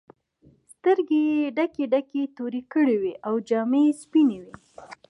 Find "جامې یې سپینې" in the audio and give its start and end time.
3.49-4.37